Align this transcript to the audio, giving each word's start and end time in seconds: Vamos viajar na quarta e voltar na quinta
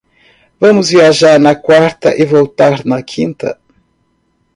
Vamos 0.63 0.87
viajar 0.95 1.35
na 1.45 1.53
quarta 1.67 2.09
e 2.21 2.23
voltar 2.35 2.75
na 2.91 2.99
quinta 3.13 3.49